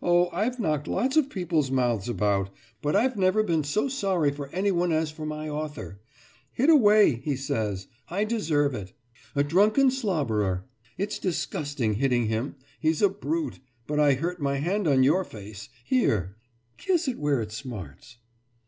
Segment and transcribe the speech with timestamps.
[0.00, 2.48] Oh, I've knocked lots of people's mouths about,
[2.80, 6.00] but I've never been so sorry for anyone as for my author.
[6.52, 8.92] 'Hit away', he says, 'I deserve it.'
[9.34, 10.62] A drunken slobberer!
[10.96, 12.54] It's disgusting hitting him.
[12.78, 13.58] He's a brute.
[13.88, 15.68] But I hurt my hand on your face.
[15.84, 16.36] Here
[16.76, 18.18] kiss it where it smarts!